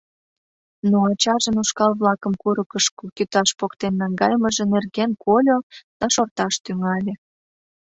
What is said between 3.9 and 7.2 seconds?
наҥгайымыже нерген кольо да шорташ тӱҥале.